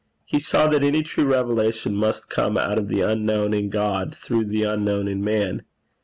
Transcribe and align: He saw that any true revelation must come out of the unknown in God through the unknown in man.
He 0.25 0.39
saw 0.39 0.65
that 0.69 0.83
any 0.83 1.03
true 1.03 1.25
revelation 1.25 1.93
must 1.95 2.27
come 2.27 2.57
out 2.57 2.79
of 2.79 2.87
the 2.87 3.01
unknown 3.01 3.53
in 3.53 3.69
God 3.69 4.15
through 4.15 4.45
the 4.45 4.63
unknown 4.63 5.07
in 5.07 5.23
man. 5.23 5.61